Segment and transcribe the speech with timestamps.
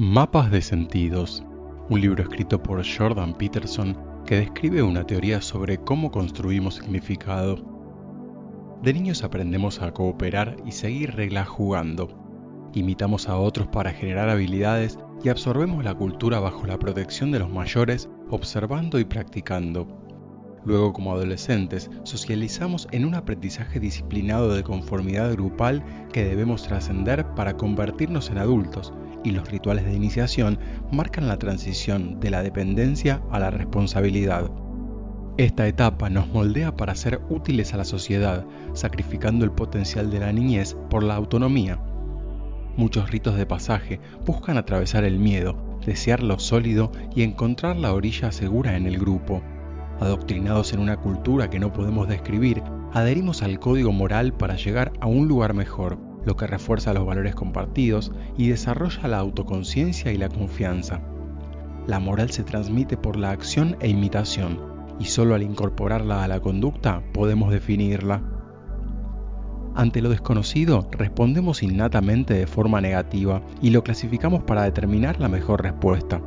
[0.00, 1.44] Mapas de sentidos,
[1.88, 7.56] un libro escrito por Jordan Peterson que describe una teoría sobre cómo construimos significado.
[8.80, 12.16] De niños aprendemos a cooperar y seguir reglas jugando.
[12.74, 17.50] Imitamos a otros para generar habilidades y absorbemos la cultura bajo la protección de los
[17.50, 19.88] mayores, observando y practicando.
[20.68, 25.82] Luego, como adolescentes, socializamos en un aprendizaje disciplinado de conformidad grupal
[26.12, 28.92] que debemos trascender para convertirnos en adultos
[29.24, 30.58] y los rituales de iniciación
[30.92, 34.50] marcan la transición de la dependencia a la responsabilidad.
[35.38, 40.34] Esta etapa nos moldea para ser útiles a la sociedad, sacrificando el potencial de la
[40.34, 41.80] niñez por la autonomía.
[42.76, 48.32] Muchos ritos de pasaje buscan atravesar el miedo, desear lo sólido y encontrar la orilla
[48.32, 49.42] segura en el grupo.
[50.00, 52.62] Adoctrinados en una cultura que no podemos describir,
[52.92, 57.34] adherimos al código moral para llegar a un lugar mejor lo que refuerza los valores
[57.34, 61.00] compartidos y desarrolla la autoconciencia y la confianza.
[61.86, 64.60] La moral se transmite por la acción e imitación,
[65.00, 68.22] y solo al incorporarla a la conducta podemos definirla.
[69.74, 75.62] Ante lo desconocido, respondemos innatamente de forma negativa y lo clasificamos para determinar la mejor
[75.62, 76.20] respuesta.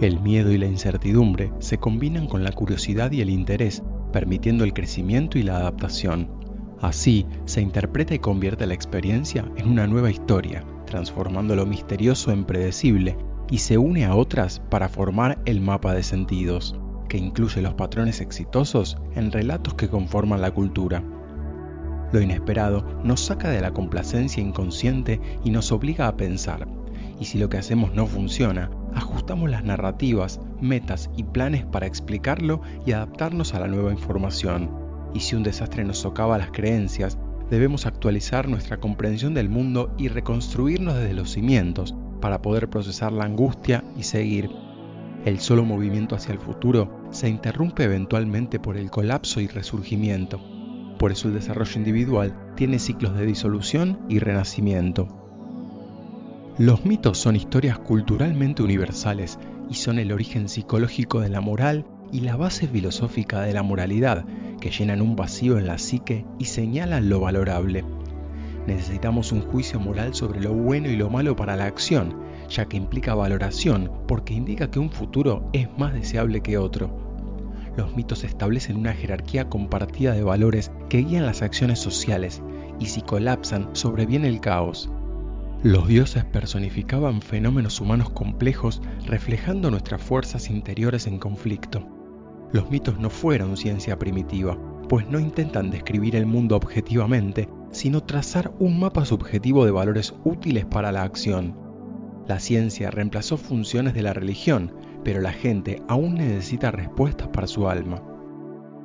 [0.00, 4.72] El miedo y la incertidumbre se combinan con la curiosidad y el interés, permitiendo el
[4.72, 6.28] crecimiento y la adaptación.
[6.80, 12.44] Así, se interpreta y convierte la experiencia en una nueva historia, transformando lo misterioso en
[12.44, 13.16] predecible,
[13.50, 16.76] y se une a otras para formar el mapa de sentidos,
[17.08, 21.04] que incluye los patrones exitosos en relatos que conforman la cultura.
[22.12, 26.66] Lo inesperado nos saca de la complacencia inconsciente y nos obliga a pensar,
[27.20, 32.62] y si lo que hacemos no funciona, ajustamos las narrativas, metas y planes para explicarlo
[32.86, 37.16] y adaptarnos a la nueva información y si un desastre nos socava las creencias,
[37.48, 43.24] debemos actualizar nuestra comprensión del mundo y reconstruirnos desde los cimientos para poder procesar la
[43.24, 44.50] angustia y seguir.
[45.24, 50.40] El solo movimiento hacia el futuro se interrumpe eventualmente por el colapso y resurgimiento.
[50.98, 55.23] Por eso el desarrollo individual tiene ciclos de disolución y renacimiento.
[56.56, 62.20] Los mitos son historias culturalmente universales y son el origen psicológico de la moral y
[62.20, 64.24] la base filosófica de la moralidad
[64.60, 67.84] que llenan un vacío en la psique y señalan lo valorable.
[68.68, 72.76] Necesitamos un juicio moral sobre lo bueno y lo malo para la acción, ya que
[72.76, 77.18] implica valoración porque indica que un futuro es más deseable que otro.
[77.76, 82.44] Los mitos establecen una jerarquía compartida de valores que guían las acciones sociales
[82.78, 84.88] y si colapsan sobreviene el caos.
[85.64, 91.88] Los dioses personificaban fenómenos humanos complejos reflejando nuestras fuerzas interiores en conflicto.
[92.52, 94.58] Los mitos no fueron ciencia primitiva,
[94.90, 100.66] pues no intentan describir el mundo objetivamente, sino trazar un mapa subjetivo de valores útiles
[100.66, 101.56] para la acción.
[102.28, 104.70] La ciencia reemplazó funciones de la religión,
[105.02, 108.02] pero la gente aún necesita respuestas para su alma.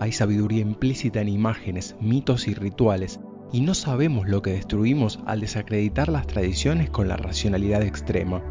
[0.00, 3.20] Hay sabiduría implícita en imágenes, mitos y rituales,
[3.52, 8.42] y no sabemos lo que destruimos al desacreditar las tradiciones con la racionalidad extrema.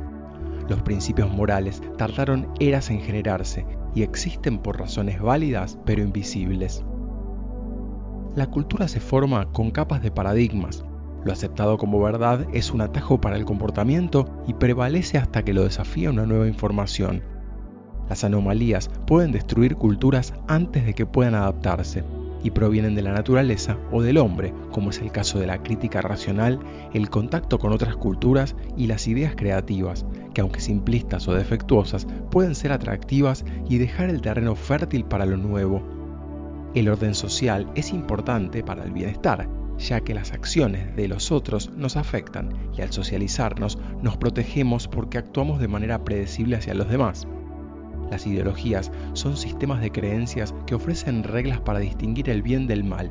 [0.69, 6.85] Los principios morales tardaron eras en generarse y existen por razones válidas pero invisibles.
[8.35, 10.85] La cultura se forma con capas de paradigmas.
[11.25, 15.63] Lo aceptado como verdad es un atajo para el comportamiento y prevalece hasta que lo
[15.63, 17.23] desafía una nueva información.
[18.07, 22.03] Las anomalías pueden destruir culturas antes de que puedan adaptarse
[22.43, 26.01] y provienen de la naturaleza o del hombre, como es el caso de la crítica
[26.01, 26.59] racional,
[26.93, 32.55] el contacto con otras culturas y las ideas creativas, que aunque simplistas o defectuosas, pueden
[32.55, 35.81] ser atractivas y dejar el terreno fértil para lo nuevo.
[36.73, 41.71] El orden social es importante para el bienestar, ya que las acciones de los otros
[41.75, 47.27] nos afectan y al socializarnos nos protegemos porque actuamos de manera predecible hacia los demás.
[48.11, 53.09] Las ideologías son sistemas de creencias que ofrecen reglas para distinguir el bien del mal,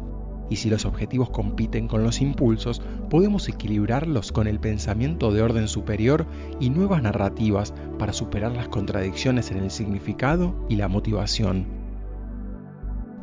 [0.51, 5.69] y si los objetivos compiten con los impulsos, podemos equilibrarlos con el pensamiento de orden
[5.69, 6.27] superior
[6.61, 11.67] y nuevas narrativas para superar las contradicciones en el significado y la motivación.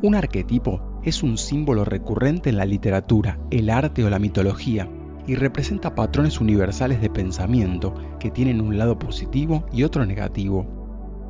[0.02, 4.88] Un arquetipo es un símbolo recurrente en la literatura, el arte o la mitología,
[5.26, 10.77] y representa patrones universales de pensamiento que tienen un lado positivo y otro negativo.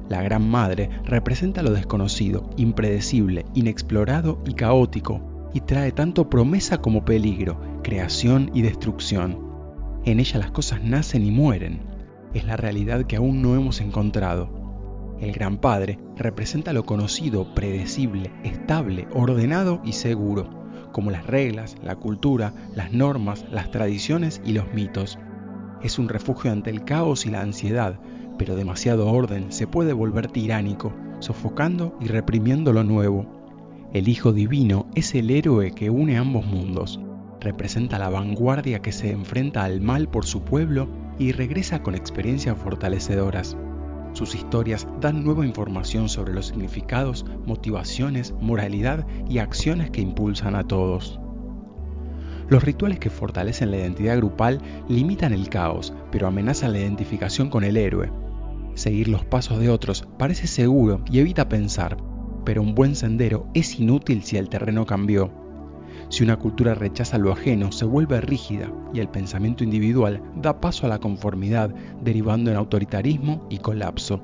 [0.09, 5.21] La Gran Madre representa lo desconocido, impredecible, inexplorado y caótico,
[5.53, 9.39] y trae tanto promesa como peligro, creación y destrucción.
[10.05, 11.81] En ella las cosas nacen y mueren.
[12.33, 14.49] Es la realidad que aún no hemos encontrado.
[15.21, 20.49] El Gran Padre representa lo conocido, predecible, estable, ordenado y seguro,
[20.93, 25.19] como las reglas, la cultura, las normas, las tradiciones y los mitos.
[25.83, 28.01] es un refugio ante el caos y la ansiedad,
[28.39, 33.27] pero demasiado orden se puede volver tiránico, sofocando y reprimiendo lo nuevo.
[33.93, 37.01] El Hijo Divino es el héroe que une ambos mundos.
[37.41, 40.89] Representa la vanguardia que se enfrenta al mal por su pueblo
[41.19, 43.57] y regresa con experiencias fortalecedoras.
[44.13, 50.65] Sus historias dan nueva información sobre los significados, motivaciones, moralidad y acciones que impulsan a
[50.65, 51.21] todos.
[52.49, 57.63] Los rituales que fortalecen la identidad grupal limitan el caos, pero amenazan la identificación con
[57.63, 58.11] el héroe.
[58.79, 61.97] Seguir los pasos de otros parece seguro y evita pensar,
[62.45, 65.33] pero un buen sendero es inútil si el terreno cambió.
[66.11, 70.87] Si una cultura rechaza lo ajeno, se vuelve rígida y el pensamiento individual da paso
[70.87, 74.23] a la conformidad, derivando en autoritarismo y colapso.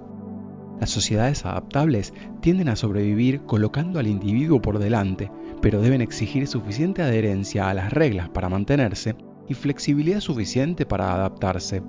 [0.78, 7.02] Las sociedades adaptables tienden a sobrevivir colocando al individuo por delante, pero deben exigir suficiente
[7.02, 9.16] adherencia a las reglas para mantenerse
[9.48, 11.82] y flexibilidad suficiente para adaptarse.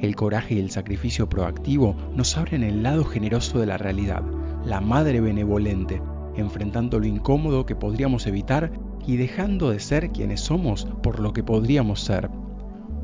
[0.00, 4.22] El coraje y el sacrificio proactivo nos abren el lado generoso de la realidad,
[4.64, 6.00] la madre benevolente,
[6.36, 8.72] enfrentando lo incómodo que podríamos evitar
[9.06, 12.30] y dejando de ser quienes somos por lo que podríamos ser.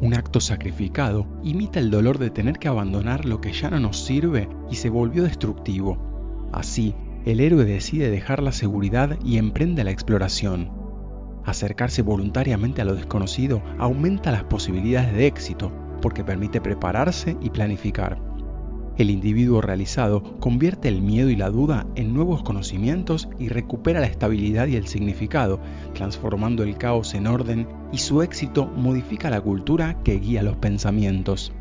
[0.00, 3.98] Un acto sacrificado imita el dolor de tener que abandonar lo que ya no nos
[3.98, 6.48] sirve y se volvió destructivo.
[6.52, 6.94] Así,
[7.26, 10.70] el héroe decide dejar la seguridad y emprende la exploración.
[11.44, 18.20] Acercarse voluntariamente a lo desconocido aumenta las posibilidades de éxito porque permite prepararse y planificar.
[18.96, 24.06] El individuo realizado convierte el miedo y la duda en nuevos conocimientos y recupera la
[24.06, 25.60] estabilidad y el significado,
[25.92, 31.52] transformando el caos en orden y su éxito modifica la cultura que guía los pensamientos.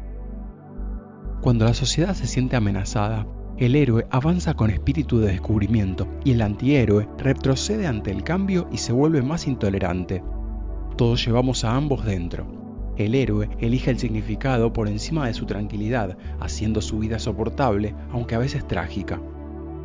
[1.41, 3.27] Cuando la sociedad se siente amenazada,
[3.57, 8.77] el héroe avanza con espíritu de descubrimiento y el antihéroe retrocede ante el cambio y
[8.77, 10.23] se vuelve más intolerante.
[10.95, 12.64] Todos llevamos a ambos dentro.
[12.97, 18.36] El héroe elige el significado por encima de su tranquilidad, haciendo su vida soportable, aunque
[18.36, 19.19] a veces trágica.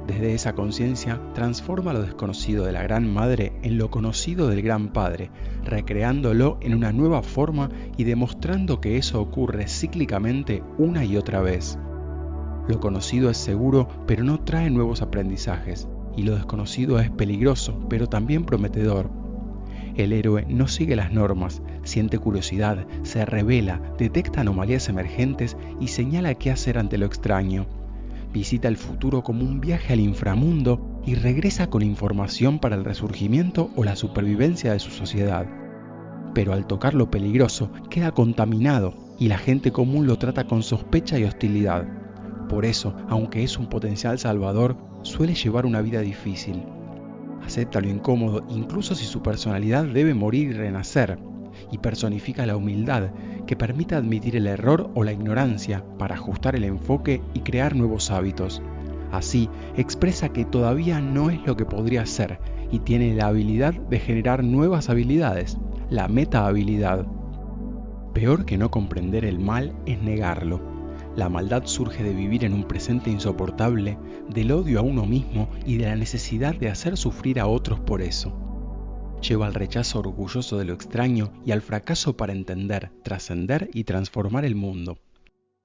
[0.07, 4.93] Desde esa conciencia transforma lo desconocido de la Gran Madre en lo conocido del Gran
[4.93, 5.31] Padre,
[5.65, 11.79] recreándolo en una nueva forma y demostrando que eso ocurre cíclicamente una y otra vez.
[12.69, 18.09] Lo conocido es seguro, pero no trae nuevos aprendizajes, y lo desconocido es peligroso, pero
[18.09, 19.20] también prometedor.
[19.97, 26.35] El héroe no sigue las normas, siente curiosidad, se revela, detecta anomalías emergentes y señala
[26.35, 27.67] qué hacer ante lo extraño.
[28.33, 33.71] Visita el futuro como un viaje al inframundo y regresa con información para el resurgimiento
[33.75, 35.47] o la supervivencia de su sociedad.
[36.33, 41.19] Pero al tocar lo peligroso queda contaminado y la gente común lo trata con sospecha
[41.19, 41.89] y hostilidad.
[42.49, 46.63] Por eso, aunque es un potencial salvador, suele llevar una vida difícil.
[47.51, 51.19] Acepta lo incómodo incluso si su personalidad debe morir y renacer,
[51.73, 53.11] y personifica la humildad
[53.45, 58.13] que permite admitir el error o la ignorancia para ajustar el enfoque y crear nuevos
[58.13, 58.63] hábitos.
[59.11, 62.39] Así, expresa que todavía no es lo que podría ser
[62.71, 65.59] y tiene la habilidad de generar nuevas habilidades,
[65.91, 67.05] la meta habilidad.
[68.15, 70.61] Peor que no comprender el mal es negarlo,
[71.21, 73.99] la maldad surge de vivir en un presente insoportable,
[74.31, 78.01] del odio a uno mismo y de la necesidad de hacer sufrir a otros por
[78.01, 78.33] eso.
[79.21, 84.47] Lleva al rechazo orgulloso de lo extraño y al fracaso para entender, trascender y transformar
[84.47, 84.97] el mundo.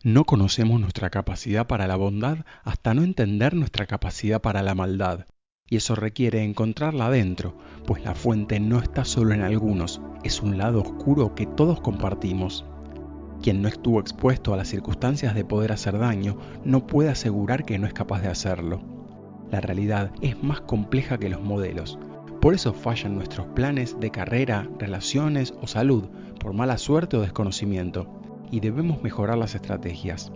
[0.03, 5.25] No conocemos nuestra capacidad para la bondad hasta no entender nuestra capacidad para la maldad.
[5.69, 7.57] Y eso requiere encontrarla adentro,
[7.87, 12.65] pues la fuente no está solo en algunos, es un lado oscuro que todos compartimos.
[13.45, 17.77] Quien no estuvo expuesto a las circunstancias de poder hacer daño no puede asegurar que
[17.77, 18.81] no es capaz de hacerlo.
[19.51, 21.99] La realidad es más compleja que los modelos.
[22.41, 26.05] Por eso fallan nuestros planes de carrera, relaciones o salud,
[26.39, 28.07] por mala suerte o desconocimiento,
[28.49, 30.31] y debemos mejorar las estrategias.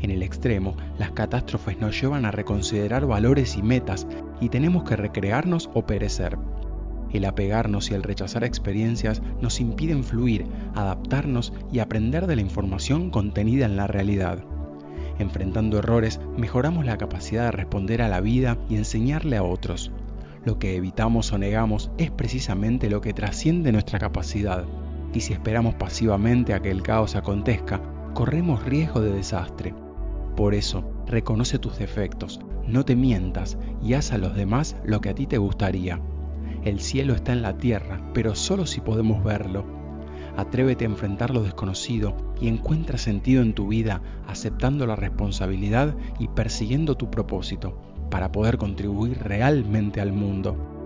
[0.00, 4.06] En el extremo, las catástrofes nos llevan a reconsiderar valores y metas
[4.38, 6.36] y tenemos que recrearnos o perecer.
[7.12, 13.10] El apegarnos y el rechazar experiencias nos impiden fluir, adaptarnos y aprender de la información
[13.10, 14.44] contenida en la realidad.
[15.18, 19.92] Enfrentando errores, mejoramos la capacidad de responder a la vida y enseñarle a otros.
[20.44, 24.64] Lo que evitamos o negamos es precisamente lo que trasciende nuestra capacidad.
[25.12, 27.82] Y si esperamos pasivamente a que el caos acontezca,
[28.14, 29.74] corremos riesgo de desastre.
[30.36, 35.10] Por eso, reconoce tus defectos, no te mientas y haz a los demás lo que
[35.10, 36.00] a ti te gustaría.
[36.64, 39.64] El cielo está en la tierra, pero solo si podemos verlo.
[40.36, 46.28] Atrévete a enfrentar lo desconocido y encuentra sentido en tu vida aceptando la responsabilidad y
[46.28, 50.79] persiguiendo tu propósito para poder contribuir realmente al mundo.